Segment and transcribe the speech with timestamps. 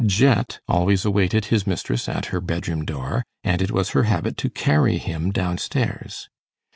[0.03, 4.49] Jet always awaited his mistress at her bedroom door, and it was her habit to
[4.49, 6.27] carry him down stairs.